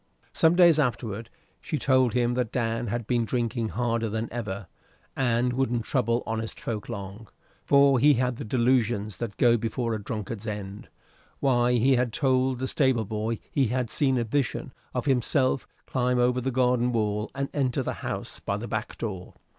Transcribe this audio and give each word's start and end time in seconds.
Some 0.33 0.55
days 0.55 0.79
afterward 0.79 1.29
she 1.61 1.77
told 1.77 2.13
him 2.13 2.33
that 2.33 2.51
Dan 2.51 2.87
had 2.87 3.05
been 3.05 3.23
drinking 3.23 3.69
harder 3.69 4.09
than 4.09 4.29
ever, 4.33 4.65
and 5.15 5.53
wouldn't 5.53 5.83
trouble 5.85 6.23
honest 6.25 6.59
folk 6.59 6.89
long, 6.89 7.27
for 7.65 7.99
he 7.99 8.15
had 8.15 8.37
the 8.37 8.43
delusions 8.43 9.17
that 9.17 9.37
go 9.37 9.57
before 9.57 9.93
a 9.93 10.01
drunkard's 10.03 10.47
end; 10.47 10.89
why, 11.39 11.73
he 11.73 11.97
had 11.97 12.11
told 12.13 12.57
the 12.57 12.67
stable 12.67 13.05
boy 13.05 13.37
he 13.51 13.67
had 13.67 13.91
seen 13.91 14.17
a 14.17 14.23
vision 14.23 14.73
of 14.95 15.05
himself 15.05 15.67
climb 15.85 16.17
over 16.17 16.41
the 16.41 16.49
garden 16.49 16.91
wall, 16.91 17.29
and 17.35 17.49
enter 17.53 17.83
the 17.83 17.93
house 18.01 18.39
by 18.39 18.57
the 18.57 18.67
back 18.67 18.97
door. 18.97 19.35